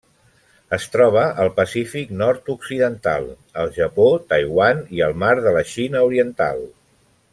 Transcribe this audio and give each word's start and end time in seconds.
Es 0.77 0.85
troba 0.93 1.25
al 1.43 1.51
Pacífic 1.59 2.15
nord-occidental: 2.21 3.27
el 3.65 3.69
Japó, 3.77 4.07
Taiwan 4.33 4.81
i 4.99 5.05
el 5.09 5.15
mar 5.25 5.33
de 5.49 5.55
la 5.59 5.63
Xina 5.75 6.03
Oriental. 6.09 6.65